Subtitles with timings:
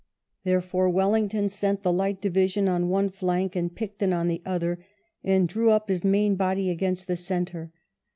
[0.43, 4.83] Therefore Wellington sent the Light Division on one flank and Picton on the other,
[5.23, 7.71] and drew up his main body against the centre.